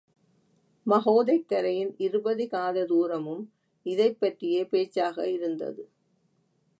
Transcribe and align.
மகோதைக் 0.85 1.47
கரையின் 1.47 1.95
இருபது 1.97 2.47
காத 2.47 2.85
துரமும் 2.85 3.43
இதைப் 3.85 4.19
பற்றியே 4.19 4.65
பேச்சாக 4.65 5.29
இருந்தது. 5.29 5.83